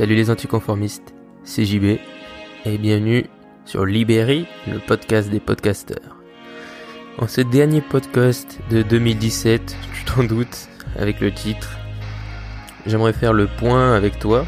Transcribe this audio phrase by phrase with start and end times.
[0.00, 1.12] Salut les anticonformistes,
[1.44, 1.98] c'est JB
[2.64, 3.26] et bienvenue
[3.66, 6.16] sur Libéry, le podcast des podcasteurs.
[7.18, 11.76] En ce dernier podcast de 2017, tu t'en doutes, avec le titre,
[12.86, 14.46] j'aimerais faire le point avec toi.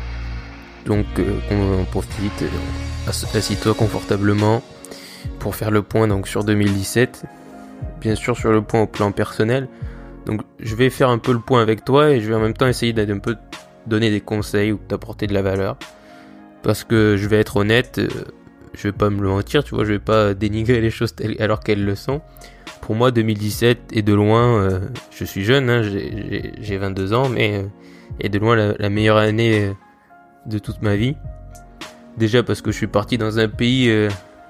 [0.87, 4.62] Donc euh, on profite, euh, assis-toi confortablement
[5.39, 7.25] pour faire le point donc sur 2017.
[8.00, 9.69] Bien sûr sur le point au plan personnel.
[10.25, 12.55] Donc je vais faire un peu le point avec toi et je vais en même
[12.55, 13.37] temps essayer d'être un peu
[13.87, 15.77] donner des conseils ou t'apporter de la valeur.
[16.62, 18.09] Parce que je vais être honnête, euh,
[18.75, 21.61] je vais pas me le mentir, tu vois, je vais pas dénigrer les choses alors
[21.61, 22.23] qu'elles le sont.
[22.80, 24.80] Pour moi, 2017 est de loin, euh,
[25.11, 27.66] je suis jeune, hein, j'ai 22 ans, mais euh,
[28.20, 29.73] est de loin la, meilleure année
[30.47, 31.17] de toute ma vie.
[32.17, 33.91] Déjà parce que je suis parti dans un pays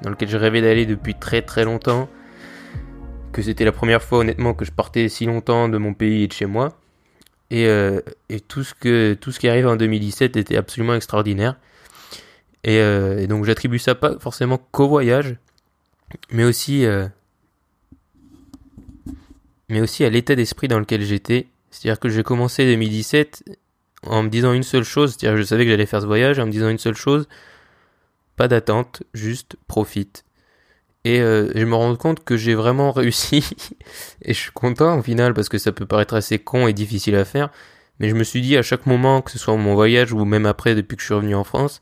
[0.03, 2.09] dans lequel je rêvais d'aller depuis très très longtemps.
[3.33, 6.27] Que c'était la première fois honnêtement que je partais si longtemps de mon pays et
[6.27, 6.81] de chez moi.
[7.52, 11.56] Euh, et, tout, ce que, tout ce qui arrive en 2017 était absolument extraordinaire.
[12.66, 15.36] Euh, et, donc j'attribue ça pas forcément qu'au voyage,
[16.30, 17.06] mais aussi, euh,
[19.69, 21.48] mais aussi à l'état d'esprit dans lequel j'étais.
[21.70, 23.45] C'est-à-dire que j'ai commencé 2017
[24.06, 26.39] en me disant une seule chose, c'est-à-dire que je savais que j'allais faire ce voyage
[26.39, 27.28] en me disant une seule chose,
[28.36, 30.25] pas d'attente, juste profite.
[31.05, 33.45] Et euh, je me rends compte que j'ai vraiment réussi.
[34.22, 37.17] et je suis content au final parce que ça peut paraître assez con et difficile
[37.17, 37.50] à faire.
[37.98, 40.47] Mais je me suis dit à chaque moment, que ce soit mon voyage ou même
[40.47, 41.80] après depuis que je suis revenu en France,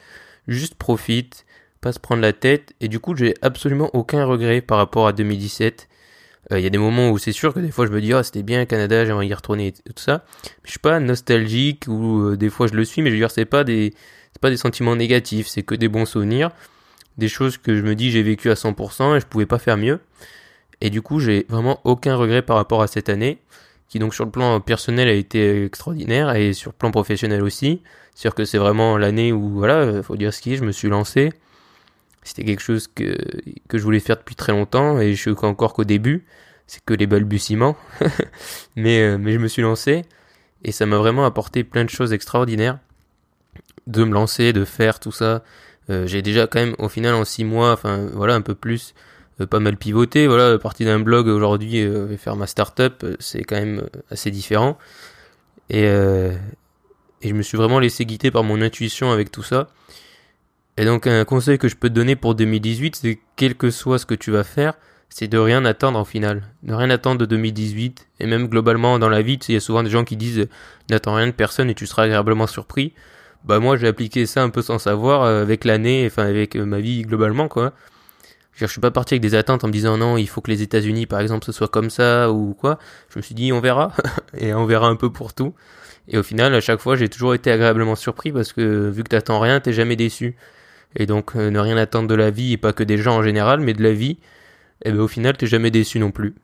[0.49, 1.45] juste profite,
[1.81, 2.75] pas se prendre la tête.
[2.81, 5.89] Et du coup, j'ai absolument aucun regret par rapport à 2017.
[6.53, 8.13] Euh, il y a des moments où c'est sûr que des fois je me dis
[8.13, 10.25] ah c'était bien Canada, j'aimerais y retourner et tout ça.
[10.65, 13.31] Je suis pas nostalgique ou euh, des fois je le suis, mais je veux dire
[13.31, 13.93] c'est pas des
[14.33, 16.51] c'est pas des sentiments négatifs, c'est que des bons souvenirs
[17.21, 19.77] des choses que je me dis j'ai vécu à 100% et je pouvais pas faire
[19.77, 20.01] mieux.
[20.81, 23.39] Et du coup, j'ai vraiment aucun regret par rapport à cette année,
[23.89, 27.83] qui donc sur le plan personnel a été extraordinaire et sur le plan professionnel aussi.
[28.15, 30.89] C'est-à-dire que c'est vraiment l'année où, voilà, faut dire ce qui est, je me suis
[30.89, 31.33] lancé.
[32.23, 33.17] C'était quelque chose que,
[33.69, 36.25] que je voulais faire depuis très longtemps et je suis encore qu'au début.
[36.67, 37.77] C'est que les balbutiements.
[38.77, 40.05] mais, euh, mais je me suis lancé
[40.63, 42.79] et ça m'a vraiment apporté plein de choses extraordinaires.
[43.87, 45.39] De me lancer, de faire tout ça, euh,
[46.07, 48.95] j'ai déjà quand même au final en six mois, enfin voilà un peu plus,
[49.41, 50.27] euh, pas mal pivoté.
[50.27, 54.79] Voilà, partie d'un blog aujourd'hui euh, faire ma startup, c'est quand même assez différent.
[55.69, 59.69] Et, et je me suis vraiment laissé guider par mon intuition avec tout ça.
[60.77, 63.99] Et donc un conseil que je peux te donner pour 2018, c'est quel que soit
[63.99, 64.75] ce que tu vas faire,
[65.11, 66.43] c'est de rien attendre en final.
[66.63, 68.09] De rien attendre de 2018.
[68.21, 70.49] Et même globalement dans la vie, il y a souvent des gens qui disent
[70.89, 72.95] n'attends rien de personne et tu seras agréablement surpris
[73.45, 76.65] bah moi j'ai appliqué ça un peu sans savoir euh, avec l'année, enfin avec euh,
[76.65, 77.73] ma vie globalement quoi.
[78.53, 80.61] Je, suis pas parti avec des attentes en me disant non il faut que les
[80.61, 82.79] États-Unis par exemple ce soit comme ça ou quoi.
[83.09, 83.93] Je me suis dit on verra
[84.39, 85.55] et on verra un peu pour tout.
[86.09, 89.09] Et au final à chaque fois j'ai toujours été agréablement surpris parce que vu que
[89.09, 90.37] t'attends rien t'es jamais déçu.
[90.97, 93.23] Et donc euh, ne rien attendre de la vie et pas que des gens en
[93.23, 94.19] général mais de la vie,
[94.85, 96.35] et eh ben au final t'es jamais déçu non plus.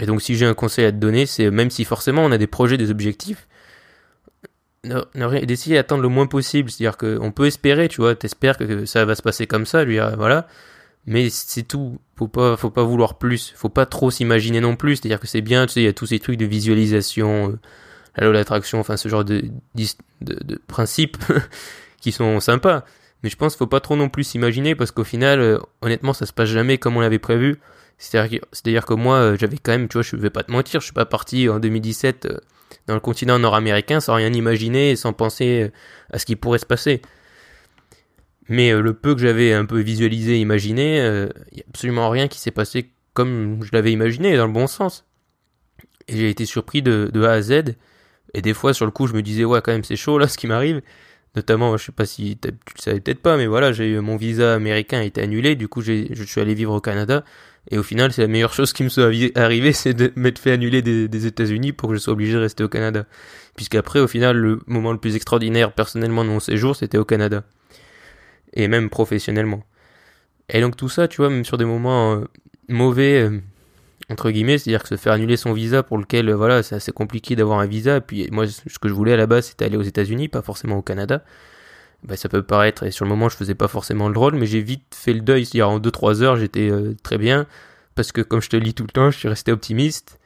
[0.00, 2.38] Et donc si j'ai un conseil à te donner c'est même si forcément on a
[2.38, 3.46] des projets, des objectifs,
[5.44, 6.70] d'essayer d'attendre le moins possible.
[6.70, 9.98] C'est-à-dire qu'on peut espérer, tu vois, t'espères que ça va se passer comme ça, lui,
[10.16, 10.46] voilà.
[11.06, 11.98] Mais c'est tout.
[12.16, 13.52] Faut pas, faut pas vouloir plus.
[13.56, 14.96] Faut pas trop s'imaginer non plus.
[14.96, 17.58] C'est-à-dire que c'est bien, tu sais, il y a tous ces trucs de visualisation, euh,
[18.16, 19.84] la loi d'attraction, enfin, ce genre de, de,
[20.20, 21.18] de principes
[22.00, 22.84] qui sont sympas.
[23.22, 26.12] Mais je pense qu'il faut pas trop non plus s'imaginer parce qu'au final, euh, honnêtement,
[26.12, 27.58] ça se passe jamais comme on l'avait prévu.
[27.98, 30.86] C'est-à-dire que moi, euh, j'avais quand même, tu vois, je vais pas te mentir, je
[30.86, 32.28] suis pas parti en 2017
[32.86, 35.70] dans le continent nord-américain sans rien imaginer sans penser
[36.12, 37.00] à ce qui pourrait se passer.
[38.48, 42.10] Mais euh, le peu que j'avais un peu visualisé, imaginé, il euh, n'y a absolument
[42.10, 45.06] rien qui s'est passé comme je l'avais imaginé, dans le bon sens.
[46.08, 47.76] Et j'ai été surpris de, A à Z.
[48.34, 50.26] Et des fois, sur le coup, je me disais, ouais, quand même, c'est chaud là
[50.28, 50.82] ce qui m'arrive.
[51.36, 54.16] Notamment, je sais pas si tu le savais peut-être pas, mais voilà, j'ai eu mon
[54.16, 55.56] visa américain a été annulé.
[55.56, 57.24] Du coup, je suis allé vivre au Canada.
[57.70, 60.52] Et au final, c'est la meilleure chose qui me soit arrivée, c'est de m'être fait
[60.52, 63.06] annuler des, États-Unis pour que je sois obligé de rester au Canada.
[63.56, 67.44] Puisqu'après, au final, le moment le plus extraordinaire personnellement de mon séjour, c'était au Canada.
[68.52, 69.64] Et même professionnellement.
[70.48, 72.24] Et donc tout ça, tu vois, même sur des moments euh,
[72.68, 73.40] mauvais, euh,
[74.10, 76.92] entre guillemets, c'est-à-dire que se faire annuler son visa pour lequel, euh, voilà, c'est assez
[76.92, 77.96] compliqué d'avoir un visa.
[77.96, 80.42] Et puis moi, ce que je voulais à la base, c'était aller aux États-Unis, pas
[80.42, 81.22] forcément au Canada
[82.04, 84.46] bah, ça peut paraître, et sur le moment je faisais pas forcément le drôle, mais
[84.46, 87.46] j'ai vite fait le deuil, c'est-à-dire en 2-3 heures j'étais euh, très bien,
[87.94, 90.18] parce que comme je te lis tout le temps, je suis resté optimiste,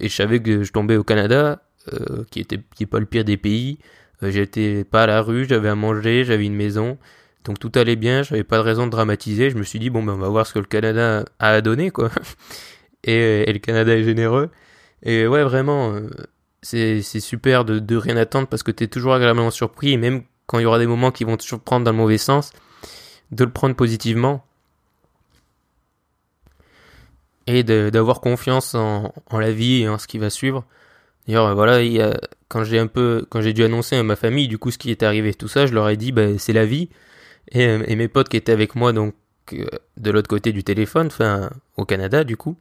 [0.00, 1.62] et je savais que je tombais au Canada,
[1.92, 3.78] euh, qui était qui est pas le pire des pays,
[4.22, 6.96] j'étais pas à la rue, j'avais à manger, j'avais une maison,
[7.44, 10.02] donc tout allait bien, j'avais pas de raison de dramatiser, je me suis dit bon
[10.02, 12.10] ben on va voir ce que le Canada a à donner quoi,
[13.04, 14.50] et, le Canada est généreux,
[15.02, 15.94] et ouais vraiment
[16.62, 20.66] c'est super de, rien attendre parce que t'es toujours agréablement surpris, même quand il y
[20.66, 22.52] aura des moments qui vont toujours prendre dans le mauvais sens,
[23.30, 24.44] de le prendre positivement
[27.46, 30.64] et d'avoir confiance en, la vie et en ce qui va suivre.
[31.26, 31.78] D'ailleurs, voilà,
[32.48, 34.90] quand j'ai un peu, quand j'ai dû annoncer à ma famille, du coup, ce qui
[34.90, 36.88] est arrivé, tout ça, je leur ai dit, ben, c'est la vie.
[37.52, 39.14] Et, et, mes potes qui étaient avec moi, donc,
[39.52, 42.56] de l'autre côté du téléphone, enfin, au Canada, du coup,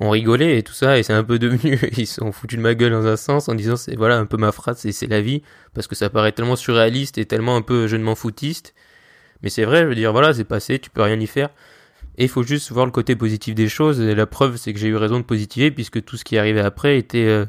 [0.00, 2.74] on rigolait et tout ça, et c'est un peu devenu, ils sont foutus de ma
[2.74, 5.20] gueule dans un sens en disant, c'est voilà un peu ma phrase, c'est c'est la
[5.20, 5.42] vie,
[5.74, 8.74] parce que ça paraît tellement surréaliste et tellement un peu je ne m'en foutiste.
[9.42, 11.50] Mais c'est vrai, je veux dire, voilà, c'est passé, tu peux rien y faire.
[12.18, 14.00] Et il faut juste voir le côté positif des choses.
[14.00, 16.60] Et la preuve, c'est que j'ai eu raison de positiver, puisque tout ce qui arrivé
[16.60, 17.44] après était, euh,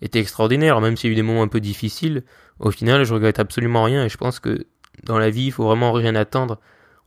[0.00, 0.80] était extraordinaire.
[0.80, 2.24] Même s'il y a eu des moments un peu difficiles,
[2.58, 4.04] au final, je regrette absolument rien.
[4.04, 4.66] Et je pense que
[5.04, 6.58] dans la vie, il faut vraiment rien attendre.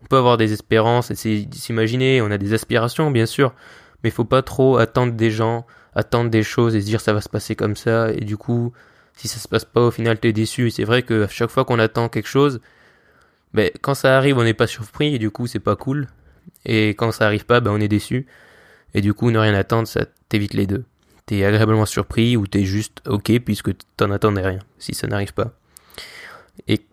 [0.05, 3.53] On peut avoir des espérances, essayer s'imaginer, on a des aspirations, bien sûr
[4.05, 5.65] mais il faut pas trop attendre des gens,
[5.95, 8.71] attendre des choses et se dire ça va se passer comme ça et du coup
[9.15, 10.69] si ça se passe pas au final t'es déçu.
[10.69, 12.61] C'est vrai que à chaque fois qu'on attend quelque chose,
[13.55, 16.07] ben quand ça arrive on n'est pas surpris et du coup c'est pas cool
[16.65, 18.27] et quand ça arrive pas ben on est déçu
[18.93, 20.85] et du coup ne rien attendre ça t'évite les deux.
[21.25, 25.53] T'es agréablement surpris ou t'es juste ok puisque t'en attendais rien si ça n'arrive pas.
[26.67, 26.85] Et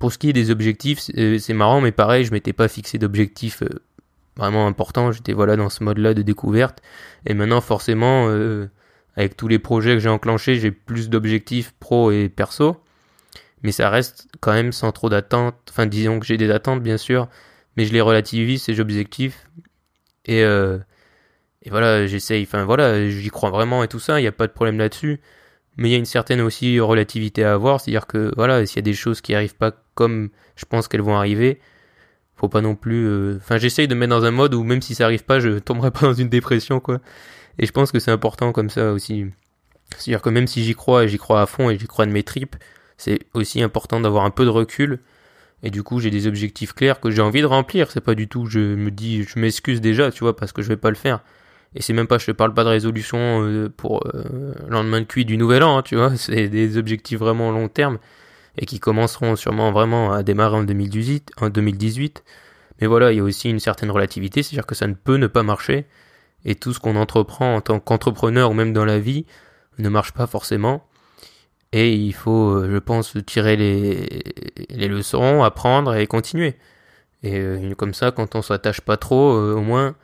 [0.00, 3.62] pour ce qui est des objectifs, c'est marrant, mais pareil, je m'étais pas fixé d'objectifs
[3.62, 3.82] euh,
[4.34, 5.12] vraiment important.
[5.12, 6.80] J'étais voilà dans ce mode-là de découverte.
[7.26, 8.70] Et maintenant, forcément, euh,
[9.14, 12.78] avec tous les projets que j'ai enclenchés, j'ai plus d'objectifs pro et perso.
[13.62, 15.56] Mais ça reste quand même sans trop d'attentes.
[15.68, 17.28] Enfin, disons que j'ai des attentes, bien sûr,
[17.76, 19.50] mais je les relativise, ces objectifs.
[20.24, 20.78] Et, euh,
[21.60, 22.44] et voilà, j'essaye.
[22.44, 24.18] Enfin, voilà, j'y crois vraiment et tout ça.
[24.18, 25.20] Il n'y a pas de problème là-dessus.
[25.76, 27.80] Mais il y a une certaine aussi relativité à avoir.
[27.80, 31.02] C'est-à-dire que, voilà, s'il y a des choses qui arrivent pas comme je pense qu'elles
[31.02, 31.60] vont arriver,
[32.40, 34.80] faut pas non plus euh, enfin j'essaye de me mettre dans un mode où même
[34.80, 37.00] si ça arrive pas je tomberai pas dans une dépression quoi.
[37.58, 39.26] Et je pense que c'est important comme ça aussi.
[39.98, 41.86] C'est à dire que même si j'y crois et j'y crois à fond et j'y
[41.86, 42.56] crois de mes tripes
[42.96, 45.00] c'est aussi important d'avoir un peu de recul.
[45.62, 47.90] Et du coup j'ai des objectifs clairs que j'ai envie de remplir.
[47.90, 50.68] C'est pas du tout je me dis je m'excuse déjà tu vois parce que je
[50.68, 51.22] vais pas le faire
[51.74, 55.06] et c'est même pas je te parle pas de résolution euh, pour euh, lendemain de
[55.06, 57.98] cuit du nouvel an hein, tu vois c'est des objectifs vraiment long terme
[58.58, 62.24] et qui commenceront sûrement vraiment à démarrer en 2018, en 2018.
[62.80, 65.26] Mais voilà, il y a aussi une certaine relativité, c'est-à-dire que ça ne peut ne
[65.26, 65.86] pas marcher,
[66.44, 69.26] et tout ce qu'on entreprend en tant qu'entrepreneur ou même dans la vie
[69.78, 70.86] ne marche pas forcément.
[71.72, 74.22] Et il faut, euh, je pense, tirer les,
[74.70, 76.56] les leçons, apprendre et continuer.
[77.22, 79.94] Et euh, comme ça, quand on s'attache pas trop, au moins,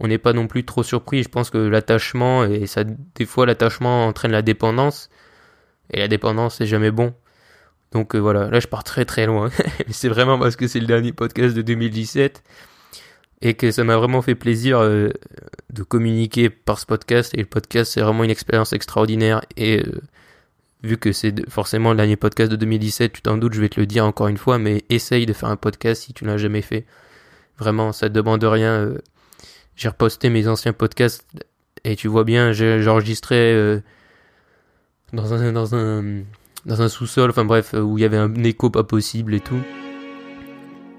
[0.00, 1.22] on n'est pas non plus trop surpris.
[1.22, 5.10] Je pense que l'attachement, et ça, des fois, l'attachement entraîne la dépendance.
[5.92, 7.14] Et la dépendance, c'est jamais bon.
[7.92, 9.50] Donc euh, voilà, là je pars très très loin.
[9.90, 12.42] c'est vraiment parce que c'est le dernier podcast de 2017
[13.40, 15.10] et que ça m'a vraiment fait plaisir euh,
[15.70, 17.32] de communiquer par ce podcast.
[17.34, 19.40] Et le podcast c'est vraiment une expérience extraordinaire.
[19.56, 20.02] Et euh,
[20.82, 23.80] vu que c'est forcément le dernier podcast de 2017, tu t'en doutes, je vais te
[23.80, 26.62] le dire encore une fois, mais essaye de faire un podcast si tu l'as jamais
[26.62, 26.84] fait.
[27.58, 28.92] Vraiment, ça te demande rien.
[29.78, 31.24] J'ai reposté mes anciens podcasts
[31.84, 33.80] et tu vois bien, j'enregistrais
[35.12, 36.24] dans un dans un
[36.66, 39.40] dans un sous-sol, enfin bref, euh, où il y avait un écho pas possible et
[39.40, 39.60] tout.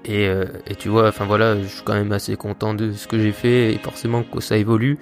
[0.04, 3.06] Et, euh, et, tu vois, enfin voilà, je suis quand même assez content de ce
[3.06, 4.98] que j'ai fait et forcément que ça évolue.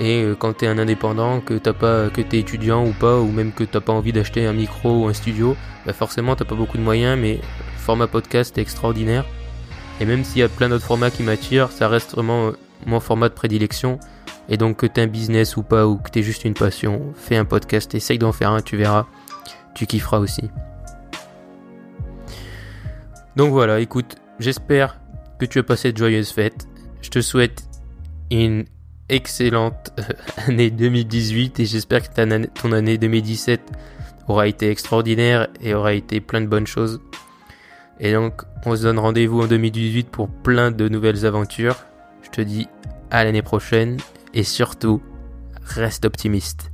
[0.00, 3.30] Et euh, quand t'es un indépendant, que t'as pas, que t'es étudiant ou pas, ou
[3.30, 5.56] même que t'as pas envie d'acheter un micro ou un studio,
[5.86, 7.40] bah forcément t'as pas beaucoup de moyens, mais
[7.78, 9.24] format podcast est extraordinaire.
[10.00, 12.52] Et même s'il y a plein d'autres formats qui m'attirent, ça reste vraiment
[12.86, 13.98] mon format de prédilection.
[14.48, 17.36] Et donc que t'es un business ou pas, ou que t'es juste une passion, fais
[17.36, 19.06] un podcast, essaye d'en faire un, tu verras
[19.78, 20.50] tu kifferas aussi.
[23.36, 24.98] Donc voilà, écoute, j'espère
[25.38, 26.66] que tu as passé de joyeuses fêtes.
[27.00, 27.62] Je te souhaite
[28.32, 28.64] une
[29.08, 29.92] excellente
[30.48, 33.60] année 2018 et j'espère que ton année 2017
[34.26, 37.00] aura été extraordinaire et aura été plein de bonnes choses.
[38.00, 41.76] Et donc, on se donne rendez-vous en 2018 pour plein de nouvelles aventures.
[42.28, 42.68] Je te dis
[43.10, 43.96] à l'année prochaine
[44.34, 45.02] et surtout,
[45.62, 46.70] reste optimiste.